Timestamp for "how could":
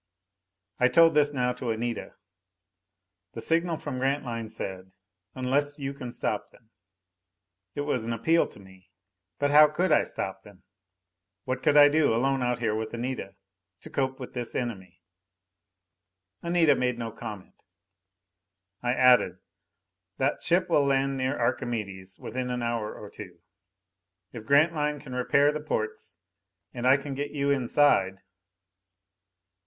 9.51-9.91